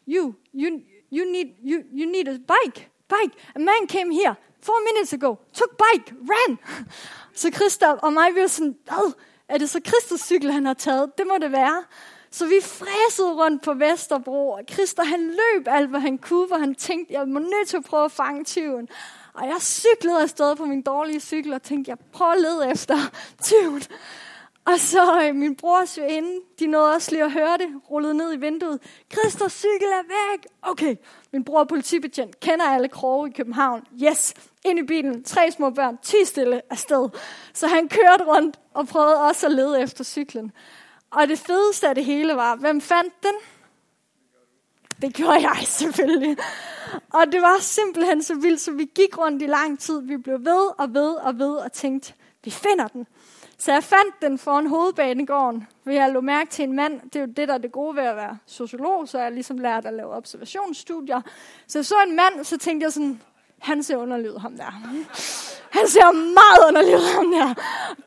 [0.07, 0.79] you, you,
[1.13, 3.37] you, need, you, you need a bike, bike.
[3.55, 6.57] A man came here four minutes ago, took bike, ran.
[7.41, 8.77] Så Christa og mig, vi var sådan,
[9.49, 11.17] er det så Kristus cykel, han har taget?
[11.17, 11.83] Det må det være.
[12.31, 16.55] Så vi fræsede rundt på Vesterbro, og Christer han løb alt, hvad han kunne, for
[16.55, 18.87] han tænkte, jeg må nødt til at prøve at fange tyven.
[19.33, 22.97] Og jeg cyklede afsted på min dårlige cykel og tænkte, jeg prøver at lede efter
[23.47, 23.83] tyven.
[24.65, 28.33] Og så øh, min bror inde, de nåede også lige at høre det, rullede ned
[28.33, 28.79] i vinduet.
[29.13, 30.45] Christers cykel er væk.
[30.61, 30.95] Okay,
[31.33, 33.81] min bror er politibetjent, kender alle kroge i København.
[34.03, 34.33] Yes,
[34.65, 37.09] ind i bilen, tre små børn, ti stille afsted.
[37.53, 40.51] Så han kørte rundt og prøvede også at lede efter cyklen.
[41.11, 43.33] Og det fedeste af det hele var, hvem fandt den?
[45.01, 46.37] Det gjorde jeg selvfølgelig.
[47.13, 50.01] Og det var simpelthen så vildt, så vi gik rundt i lang tid.
[50.01, 53.07] Vi blev ved og ved og ved og tænkte, vi finder den.
[53.57, 57.01] Så jeg fandt den foran hovedbanegården, hvor jeg lå mærke til en mand.
[57.01, 59.57] Det er jo det, der er det gode ved at være sociolog, så jeg ligesom
[59.57, 61.21] lært at lave observationsstudier.
[61.67, 63.21] Så jeg så en mand, så tænkte jeg sådan,
[63.65, 64.63] han ser underlivet ham der.
[65.69, 67.53] Han ser meget underlivet ham der.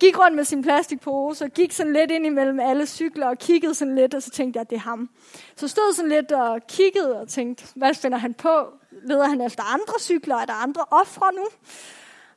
[0.00, 3.74] Gik rundt med sin plastikpose og gik sådan lidt ind imellem alle cykler og kiggede
[3.74, 5.10] sådan lidt, og så tænkte jeg, at det er ham.
[5.56, 8.72] Så stod sådan lidt og kiggede og tænkte, hvad finder han på?
[8.90, 10.36] Leder han efter andre cykler?
[10.36, 11.44] Er der andre ofre nu?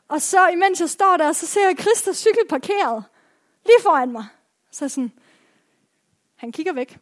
[0.07, 3.03] Og så imens jeg står der, så ser jeg Christers cykel parkeret.
[3.65, 4.25] Lige foran mig.
[4.71, 5.11] Så sådan,
[6.35, 6.99] han kigger væk.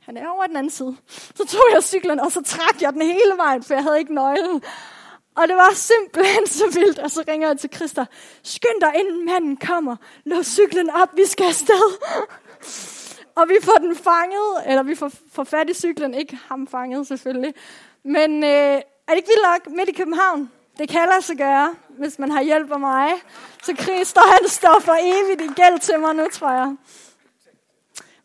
[0.00, 0.96] Han er over den anden side.
[1.08, 4.14] Så tog jeg cyklen, og så trak jeg den hele vejen, for jeg havde ikke
[4.14, 4.62] nøglen.
[5.36, 6.98] Og det var simpelthen så vildt.
[6.98, 8.04] Og så ringer jeg til Christa.
[8.42, 9.96] Skynd dig, inden manden kommer.
[10.24, 11.98] Lås cyklen op, vi skal afsted.
[13.38, 16.14] og vi får den fanget, eller vi får, får fat i cyklen.
[16.14, 17.54] Ikke ham fanget selvfølgelig.
[18.02, 20.50] Men øh, er det ikke vildt nok midt i København?
[20.78, 23.12] Det kan lade sig gøre, hvis man har hjælp af mig.
[23.62, 26.76] Så Christer, han står for evigt i gæld til mig nu, tror jeg.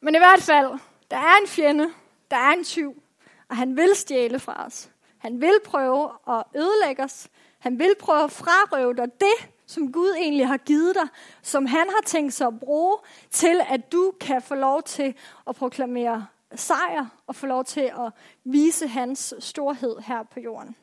[0.02, 0.68] Men i hvert fald,
[1.12, 1.90] der er en fjende,
[2.32, 3.04] der er en tyv,
[3.50, 4.90] og han vil stjæle fra os.
[5.22, 7.28] Han vil prøve at ødelægge os.
[7.60, 11.08] Han vil prøve at frarøve dig det, som Gud egentlig har givet dig,
[11.42, 12.98] som han har tænkt sig at bruge
[13.30, 15.16] til, at du kan få lov til
[15.48, 18.12] at proklamere sejr og få lov til at
[18.44, 20.76] vise hans storhed her på jorden.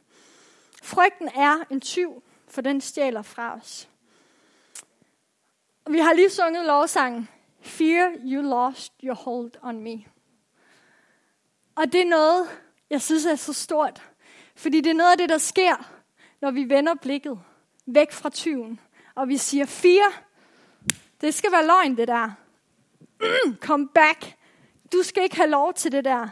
[0.82, 3.88] Frygten er en tyv, for den stjæler fra os.
[5.86, 7.28] Vi har lige sunget lovsangen,
[7.60, 10.04] Fear you lost your hold on me.
[11.74, 12.48] Og det er noget,
[12.90, 14.02] jeg synes er så stort.
[14.58, 15.90] Fordi det er noget af det, der sker,
[16.40, 17.40] når vi vender blikket
[17.86, 18.80] væk fra tyven.
[19.14, 20.12] Og vi siger, fire,
[21.20, 22.30] det skal være løgn det der.
[23.66, 24.36] Come back.
[24.92, 26.28] Du skal ikke have lov til det der.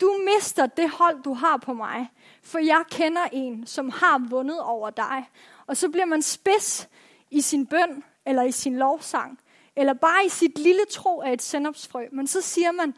[0.00, 2.10] Du mister det hold, du har på mig.
[2.42, 5.30] For jeg kender en, som har vundet over dig.
[5.66, 6.88] Og så bliver man spids
[7.30, 9.38] i sin bøn, eller i sin lovsang,
[9.76, 12.06] eller bare i sit lille tro af et sendopsfrø.
[12.12, 12.94] Men så siger man,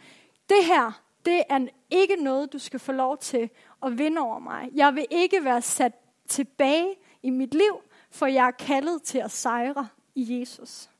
[0.48, 3.50] det her, det er ikke noget, du skal få lov til
[3.82, 4.70] at vinde over mig.
[4.74, 5.92] Jeg vil ikke være sat
[6.28, 10.90] tilbage i mit liv, for jeg er kaldet til at sejre i Jesus.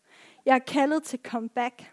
[0.47, 1.93] Jeg er kaldet til comeback.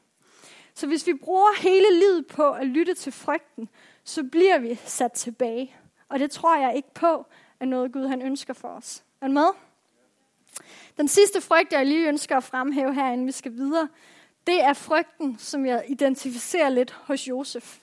[0.73, 3.69] Så hvis vi bruger hele livet på at lytte til frygten,
[4.04, 5.75] så bliver vi sat tilbage.
[6.10, 7.25] Og det tror jeg ikke på,
[7.60, 9.04] er noget Gud han ønsker for os.
[9.21, 9.47] Er du med?
[10.97, 13.88] Den sidste frygt, jeg lige ønsker at fremhæve her, inden vi skal videre,
[14.47, 17.80] det er frygten, som jeg identificerer lidt hos Josef.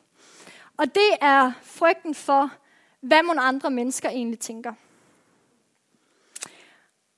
[0.76, 2.50] Og det er frygten for,
[3.06, 4.72] hvad mon andre mennesker egentlig tænker.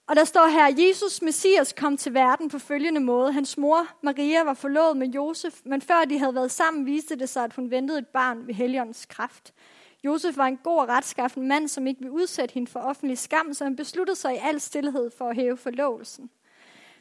[0.07, 3.33] Og der står her, Jesus Messias kom til verden på følgende måde.
[3.33, 7.29] Hans mor Maria var forlovet med Josef, men før de havde været sammen, viste det
[7.29, 9.55] sig, at hun ventede et barn ved Helligåndens kraft.
[10.05, 13.55] Josef var en god og retskaffen mand, som ikke ville udsætte hende for offentlig skam,
[13.55, 16.31] så han besluttede sig i al stillhed for at hæve forlovelsen.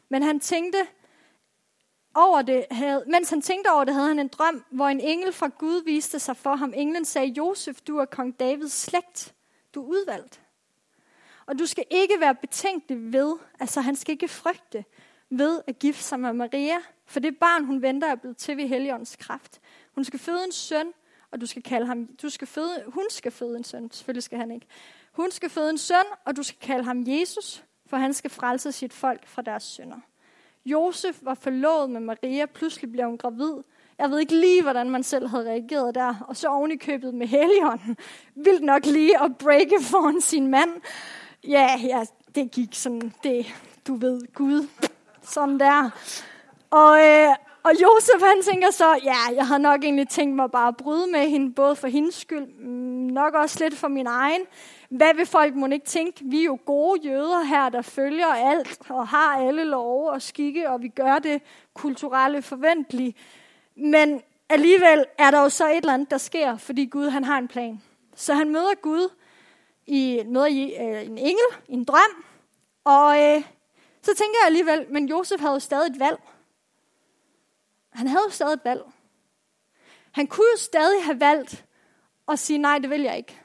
[0.08, 0.78] Men han tænkte
[2.18, 5.32] over det, havde, mens han tænkte over det, havde han en drøm, hvor en engel
[5.32, 6.72] fra Gud viste sig for ham.
[6.76, 9.34] Englen sagde, Josef, du er kong Davids slægt.
[9.74, 10.40] Du er udvalgt.
[11.46, 14.84] Og du skal ikke være betænkelig ved, altså han skal ikke frygte
[15.30, 16.76] ved at gifte sig med Maria,
[17.06, 19.60] for det barn, hun venter, er blevet til ved Helligåndens kraft.
[19.94, 20.92] Hun skal føde en søn,
[21.30, 24.38] og du skal kalde ham, du skal føde, hun skal føde en søn, selvfølgelig skal
[24.38, 24.66] han ikke.
[25.12, 28.72] Hun skal føde en søn, og du skal kalde ham Jesus, for han skal frelse
[28.72, 30.00] sit folk fra deres synder.
[30.66, 33.54] Josef var forlovet med Maria, pludselig blev hun gravid.
[33.98, 36.14] Jeg ved ikke lige, hvordan man selv havde reageret der.
[36.28, 37.96] Og så oven i købet med Helligånden.
[38.44, 40.70] Vildt nok lige at breake foran sin mand.
[41.48, 43.46] Ja, ja, det gik sådan, det,
[43.86, 44.68] du ved, Gud,
[45.22, 45.90] sådan der.
[46.70, 47.34] Og, øh,
[47.68, 51.10] og Josef han tænker så, ja, jeg har nok egentlig tænkt mig bare at bryde
[51.12, 54.40] med hende, både for hendes skyld, mm, nok også lidt for min egen.
[54.90, 56.24] Hvad vil folk må ikke tænke?
[56.24, 60.70] Vi er jo gode jøder her, der følger alt og har alle love og skikke,
[60.70, 61.42] og vi gør det
[61.74, 63.14] kulturelle forventelige.
[63.76, 67.38] Men alligevel er der jo så et eller andet, der sker, fordi Gud han har
[67.38, 67.82] en plan.
[68.14, 69.12] Så han møder Gud,
[69.86, 72.24] i, møder i, øh, en engel, i en drøm,
[72.84, 73.42] og øh,
[74.02, 76.18] så tænker jeg alligevel, men Josef havde jo stadig et valg.
[77.90, 78.82] Han havde jo stadig et valg.
[80.12, 81.64] Han kunne jo stadig have valgt
[82.28, 83.40] at sige, nej, det vil jeg ikke.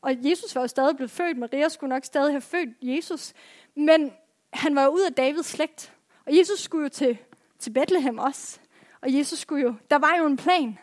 [0.00, 1.38] Og Jesus var jo stadig blevet født.
[1.38, 3.32] Maria skulle nok stadig have født Jesus.
[3.74, 4.12] Men
[4.52, 5.92] han var jo ud af Davids slægt.
[6.26, 7.18] Og Jesus skulle jo til,
[7.58, 8.58] til Bethlehem også.
[9.00, 10.78] Og Jesus skulle jo, der var jo en plan.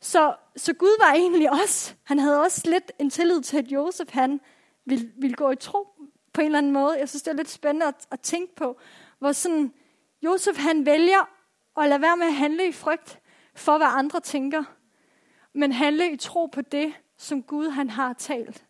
[0.00, 4.10] Så, så Gud var egentlig også, han havde også lidt en tillid til, at Josef
[4.10, 4.40] han
[4.84, 5.88] ville, ville gå i tro
[6.32, 6.98] på en eller anden måde.
[6.98, 8.80] Jeg synes, det er lidt spændende at, at tænke på,
[9.18, 9.72] hvor sådan,
[10.22, 11.28] Josef han vælger
[11.74, 13.20] og lad være med at handle i frygt
[13.54, 14.64] for, hvad andre tænker,
[15.52, 18.66] men handle i tro på det, som Gud han har talt.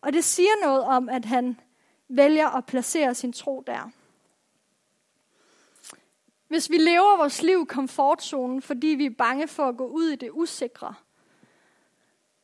[0.00, 1.60] Og det siger noget om, at han
[2.08, 3.90] vælger at placere sin tro der.
[6.48, 10.08] Hvis vi lever vores liv i komfortzonen, fordi vi er bange for at gå ud
[10.08, 10.94] i det usikre,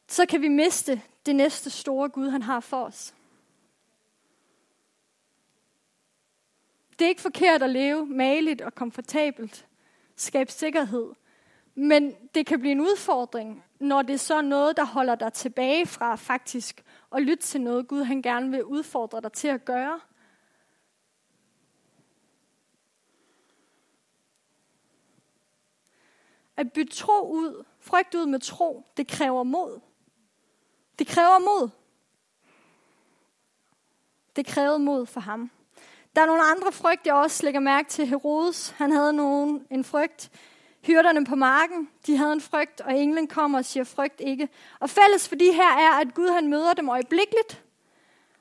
[0.08, 3.14] så kan vi miste det næste store Gud, han har for os.
[6.98, 9.66] Det er ikke forkert at leve maligt og komfortabelt,
[10.16, 11.12] skabe sikkerhed,
[11.74, 15.86] men det kan blive en udfordring, når det er så noget, der holder dig tilbage
[15.86, 20.00] fra faktisk at lytte til noget, Gud han gerne vil udfordre dig til at gøre.
[26.56, 29.80] At bytte tro ud, frygt ud med tro, det kræver mod.
[30.98, 31.70] Det kræver mod.
[34.36, 35.50] Det krævede mod for ham.
[36.16, 38.06] Der er nogle andre frygt, jeg også lægger mærke til.
[38.06, 40.30] Herodes, han havde nogen, en frygt.
[40.86, 44.48] Hyrderne på marken, de havde en frygt, og englen kommer og siger, frygt ikke.
[44.80, 47.62] Og fælles for de her er, at Gud han møder dem øjeblikkeligt,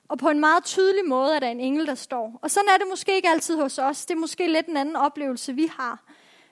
[0.09, 2.39] Og på en meget tydelig måde er der en engel, der står.
[2.41, 4.05] Og sådan er det måske ikke altid hos os.
[4.05, 6.03] Det er måske lidt en anden oplevelse, vi har.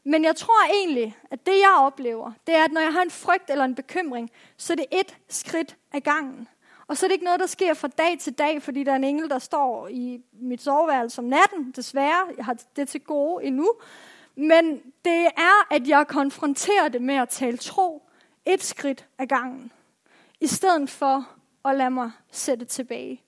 [0.04, 3.12] Men jeg tror egentlig, at det jeg oplever, det er, at når jeg har en
[3.12, 6.48] frygt eller en bekymring, så er det et skridt ad gangen.
[6.90, 8.96] Og så er det ikke noget, der sker fra dag til dag, fordi der er
[8.96, 11.72] en engel, der står i mit soveværelse om natten.
[11.72, 13.74] Desværre, jeg har det til gode endnu.
[14.36, 18.10] Men det er, at jeg konfronterer det med at tale tro
[18.46, 19.72] et skridt ad gangen,
[20.40, 21.30] i stedet for
[21.66, 23.24] at lade mig sætte tilbage.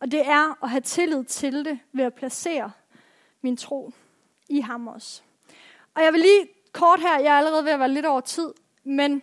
[0.00, 2.72] Og det er at have tillid til det ved at placere
[3.40, 3.92] min tro
[4.48, 5.22] i ham også.
[5.94, 8.54] Og jeg vil lige kort her, jeg er allerede ved at være lidt over tid,
[8.84, 9.22] men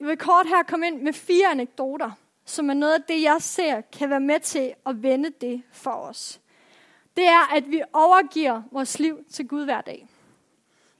[0.00, 2.10] jeg vil kort her komme ind med fire anekdoter,
[2.48, 5.90] som er noget af det, jeg ser kan være med til at vende det for
[5.90, 6.40] os.
[7.16, 10.08] Det er, at vi overgiver vores liv til Gud hver dag.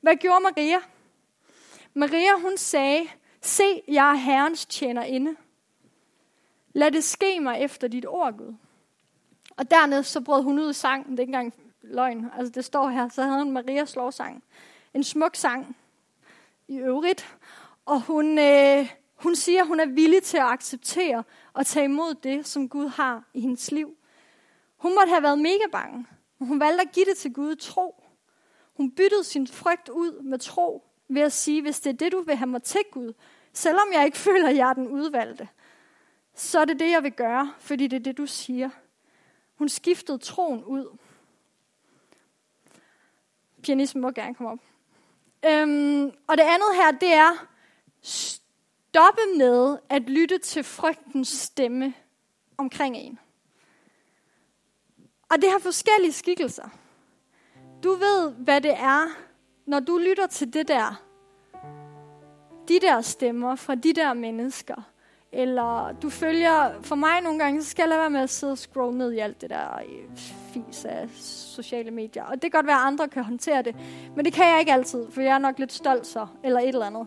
[0.00, 0.78] Hvad gjorde Maria?
[1.94, 3.08] Maria, hun sagde,
[3.40, 5.37] se, jeg er Herrens tjener inde.
[6.72, 8.54] Lad det ske mig efter dit ord, Gud.
[9.56, 11.11] Og dernæst så brød hun ud i sang.
[11.11, 12.30] Det er ikke engang løgn.
[12.38, 14.44] Altså det står her, så havde hun Marias lovsang.
[14.94, 15.76] En smuk sang
[16.68, 17.37] i øvrigt.
[17.87, 22.46] Og hun, øh, hun siger, hun er villig til at acceptere og tage imod det,
[22.46, 23.96] som Gud har i hendes liv.
[24.76, 26.07] Hun måtte have været mega bange.
[26.38, 28.04] Men hun valgte at give det til Gud tro.
[28.76, 32.20] Hun byttede sin frygt ud med tro ved at sige, hvis det er det, du
[32.20, 33.12] vil have mig til Gud,
[33.52, 35.48] selvom jeg ikke føler, at jeg er den udvalgte,
[36.35, 38.70] så er det det, jeg vil gøre, fordi det er det, du siger.
[39.54, 40.96] Hun skiftede troen ud.
[43.62, 44.59] Pianisten må gerne komme op.
[45.46, 47.46] Øhm, og det andet her, det er
[48.88, 51.94] stoppe med at lytte til frygtens stemme
[52.57, 53.18] omkring en.
[55.31, 56.68] Og det har forskellige skikkelser.
[57.83, 59.07] Du ved, hvad det er,
[59.66, 61.03] når du lytter til det der,
[62.68, 64.83] de der stemmer fra de der mennesker,
[65.33, 68.53] eller du følger, for mig nogle gange, så skal jeg lade være med at sidde
[68.53, 70.16] og scrolle ned i alt det der øh,
[70.53, 71.09] fis af
[71.55, 72.24] sociale medier.
[72.24, 73.77] Og det kan godt være, at andre kan håndtere det,
[74.16, 76.68] men det kan jeg ikke altid, for jeg er nok lidt stolt så, eller et
[76.68, 77.07] eller andet.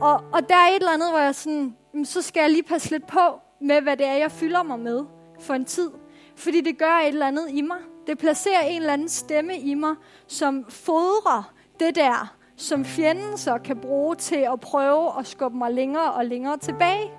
[0.00, 2.90] Og, og der er et eller andet, hvor jeg sådan, så skal jeg lige passe
[2.90, 5.04] lidt på med, hvad det er, jeg fylder mig med
[5.40, 5.90] for en tid.
[6.36, 7.78] Fordi det gør et eller andet i mig.
[8.06, 9.94] Det placerer en eller anden stemme i mig,
[10.26, 15.72] som fodrer det der, som fjenden så kan bruge til at prøve at skubbe mig
[15.72, 17.10] længere og længere tilbage.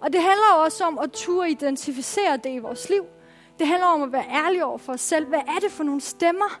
[0.00, 3.04] Og det handler også om at turde identificere det i vores liv.
[3.58, 5.26] Det handler om at være ærlig over for os selv.
[5.26, 6.60] Hvad er det for nogle stemmer,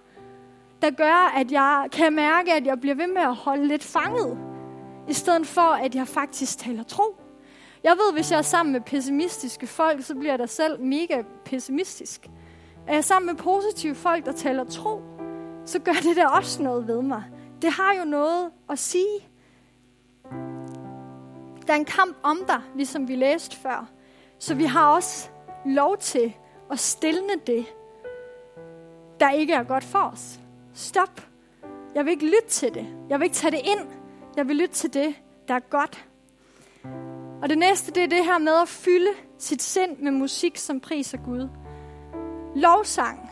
[0.82, 4.51] der gør, at jeg kan mærke, at jeg bliver ved med at holde lidt fanget,
[5.12, 7.16] i stedet for, at jeg faktisk taler tro.
[7.84, 11.22] Jeg ved, hvis jeg er sammen med pessimistiske folk, så bliver jeg da selv mega
[11.44, 12.30] pessimistisk.
[12.86, 15.02] Er jeg sammen med positive folk, der taler tro,
[15.66, 17.24] så gør det da også noget ved mig.
[17.62, 19.28] Det har jo noget at sige.
[21.66, 23.88] Der er en kamp om dig, ligesom vi læste før.
[24.38, 25.28] Så vi har også
[25.66, 26.36] lov til
[26.70, 27.66] at stille det,
[29.20, 30.40] der ikke er godt for os.
[30.74, 31.20] Stop.
[31.94, 32.86] Jeg vil ikke lytte til det.
[33.08, 34.01] Jeg vil ikke tage det ind.
[34.36, 35.14] Jeg vil lytte til det,
[35.48, 36.06] der er godt.
[37.42, 40.80] Og det næste, det er det her med at fylde sit sind med musik, som
[40.80, 41.48] priser Gud.
[42.54, 43.30] Lovsang.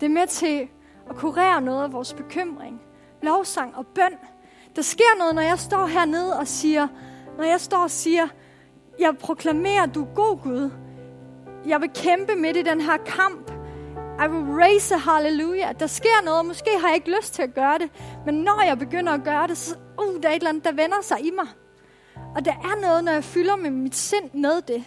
[0.00, 0.68] Det er med til
[1.10, 2.80] at kurere noget af vores bekymring.
[3.22, 4.18] Lovsang og bøn.
[4.76, 6.88] Der sker noget, når jeg står hernede og siger,
[7.36, 8.28] når jeg står og siger,
[8.98, 10.70] jeg proklamerer, du er god Gud.
[11.66, 13.51] Jeg vil kæmpe midt i den her kamp.
[14.18, 15.74] I will raise a hallelujah.
[15.80, 17.90] Der sker noget, måske har jeg ikke lyst til at gøre det,
[18.26, 20.72] men når jeg begynder at gøre det, så uh, der er et eller andet, der
[20.72, 21.46] vender sig i mig.
[22.36, 24.84] Og der er noget, når jeg fylder med mit sind med det.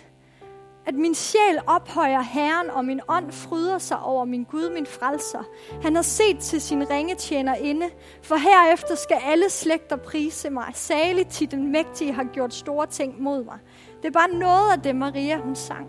[0.87, 5.43] At min sjæl ophøjer Herren, og min ånd fryder sig over min Gud, min frelser.
[5.83, 7.89] Han har set til sin ringetjener inde,
[8.23, 10.71] for herefter skal alle slægter prise mig.
[10.73, 13.59] Saligt til den mægtige har gjort store ting mod mig.
[14.01, 15.87] Det er bare noget af det, Maria hun sang.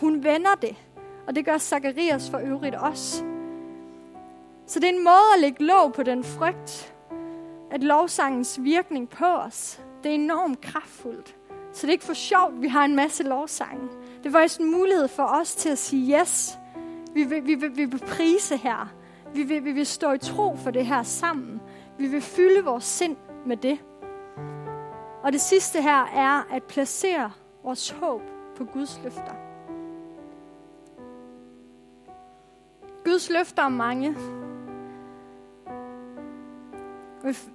[0.00, 0.76] Hun vender det,
[1.26, 3.24] og det gør Zacharias for øvrigt også.
[4.66, 6.94] Så det er en måde at lægge låg på den frygt,
[7.70, 11.36] at lovsangens virkning på os, det er enormt kraftfuldt.
[11.72, 13.88] Så det er ikke for sjovt, vi har en masse lovsange.
[14.18, 16.58] Det er faktisk en mulighed for os til at sige yes.
[17.14, 18.92] Vi vil, vi vil, vi vil prise her.
[19.34, 21.60] Vi vil, vi vil stå i tro for det her sammen.
[21.98, 23.16] Vi vil fylde vores sind
[23.46, 23.78] med det.
[25.22, 27.30] Og det sidste her er at placere
[27.64, 28.22] vores håb
[28.56, 29.49] på Guds løfter.
[33.04, 34.16] Guds løfter er mange.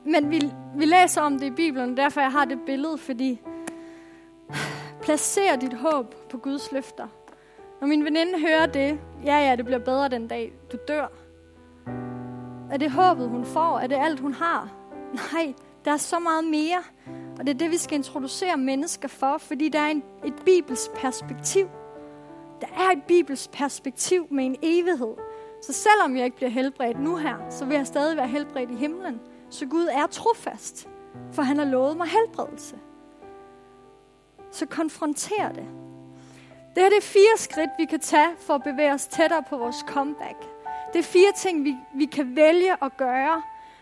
[0.06, 0.41] Men vi,
[0.76, 3.41] vi læser om det i Bibelen, derfor jeg har det billede, fordi
[5.02, 7.08] placer dit håb på Guds løfter.
[7.82, 11.08] Når min veninde hører det, ja ja, det bliver bedre den dag, du dør.
[12.72, 13.80] Er det håbet, hun får?
[13.80, 14.74] Er det alt, hun har?
[15.34, 15.54] Nej,
[15.86, 16.84] der er så meget mere.
[17.39, 20.91] Og det er det, vi skal introducere mennesker for, fordi der er en, et bibelsk
[20.91, 21.70] perspektiv.
[22.62, 25.14] der er et bibelsk perspektiv med en evighed.
[25.66, 28.76] Så selvom jeg ikke bliver helbredt nu her, så vil jeg stadig være helbredt i
[28.76, 29.22] himlen.
[29.49, 30.89] Så Gud er trofast,
[31.32, 32.76] for han har lovet mig helbredelse.
[34.51, 35.66] Så konfronter det.
[36.76, 39.57] Det her det er fire skridt, vi kan tage for at bevæge os tættere på
[39.57, 40.38] vores comeback.
[40.93, 43.41] Det er fire ting, vi, vi kan vælge at gøre.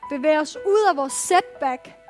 [0.09, 2.02] Bevæge os ud af vores setback.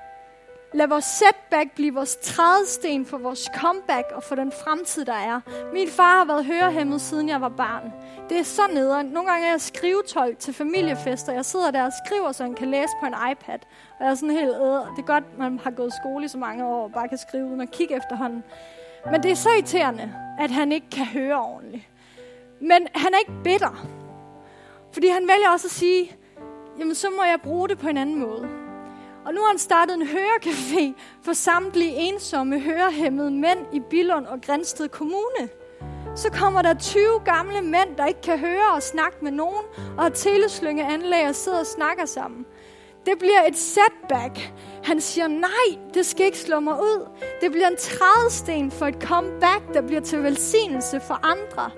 [0.74, 5.42] Lad vores setback blive vores trædesten for vores comeback og for den fremtid, der er.
[5.74, 7.94] Min far har været hørehæmmet, siden jeg var barn.
[8.30, 9.06] Det er så nederen.
[9.06, 11.34] Nogle gange er jeg skrivetolk til familiefester.
[11.34, 13.60] Jeg sidder der og skriver, så han kan læse på en iPad.
[14.00, 16.28] Og jeg er sådan helt, øh, det er godt, man har gået i skole i
[16.28, 18.44] så mange år, og bare kan skrive uden at kigge efterhånden.
[19.12, 21.88] Men det er så irriterende, at han ikke kan høre ordentligt.
[22.60, 23.86] Men han er ikke bitter.
[24.94, 26.16] Fordi han vælger også at sige,
[26.80, 28.63] jamen så må jeg bruge det på en anden måde.
[29.26, 30.94] Og nu har han startet en hørecafé
[31.26, 35.50] for samtlige ensomme hørehæmmede mænd i Billund og Grænsted Kommune.
[36.16, 39.64] Så kommer der 20 gamle mænd, der ikke kan høre og snakke med nogen,
[39.98, 42.46] og har teleslyngeanlæg og sidder og snakker sammen.
[43.06, 44.54] Det bliver et setback.
[44.84, 47.08] Han siger, nej, det skal ikke slå mig ud.
[47.42, 51.72] Det bliver en trædesten for et comeback, der bliver til velsignelse for andre.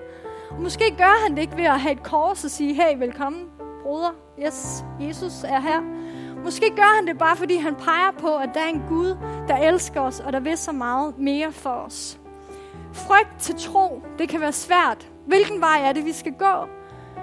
[0.50, 3.42] Og måske gør han det ikke ved at have et kors og sige, hey, velkommen,
[3.82, 4.14] bruder.
[4.46, 6.05] Yes, Jesus er her.
[6.46, 9.16] Måske gør han det bare, fordi han peger på, at der er en Gud,
[9.48, 12.18] der elsker os, og der vil så meget mere for os.
[12.92, 15.08] Frygt til tro, det kan være svært.
[15.26, 16.66] Hvilken vej er det, vi skal gå?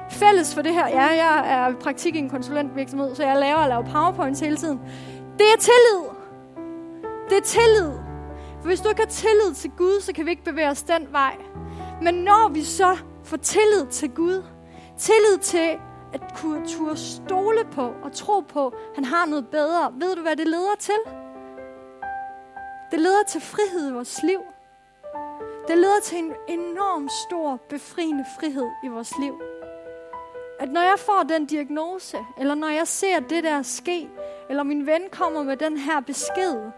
[0.10, 3.56] Fælles for det her, ja, jeg er i praktik i en konsulentvirksomhed, så jeg laver
[3.56, 4.80] og laver powerpoints hele tiden.
[5.38, 6.10] Det er tillid.
[7.30, 7.92] Det er tillid.
[8.60, 11.08] For hvis du ikke har tillid til Gud, så kan vi ikke bevæge os den
[11.12, 11.36] vej.
[12.02, 14.44] Men når vi så får tillid til Gud,
[14.98, 15.70] tillid til
[16.14, 20.22] at kunne turde stole på og tro på, at han har noget bedre, ved du,
[20.22, 21.00] hvad det leder til?
[22.92, 24.42] Det leder til frihed i vores liv.
[25.68, 29.42] Det leder til en enorm stor, befriende frihed i vores liv.
[30.60, 34.10] At når jeg får den diagnose, eller når jeg ser det der ske,
[34.50, 36.72] eller min ven kommer med den her besked,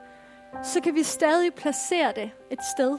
[0.63, 2.97] så kan vi stadig placere det et sted.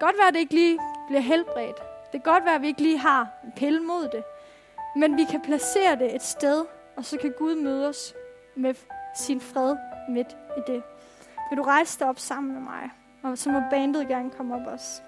[0.00, 0.78] Godt være, at det ikke lige
[1.08, 1.76] bliver helbredt.
[2.12, 4.24] Det kan godt være, at vi ikke lige har en pille mod det.
[4.96, 6.64] Men vi kan placere det et sted,
[6.96, 8.14] og så kan Gud møde os
[8.56, 8.74] med
[9.16, 9.76] sin fred
[10.08, 10.82] midt i det.
[11.50, 12.90] Vil du rejse dig op sammen med mig?
[13.22, 15.02] Og så må bandet gerne komme op også.